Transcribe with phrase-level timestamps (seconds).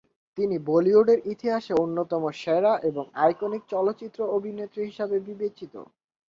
[0.37, 5.73] তিনি বলিউডের ইতিহাসের অন্যতম সেরা এবং আইকনিক চলচ্চিত্র অভিনেত্রী হিসাবে বিবেচিত।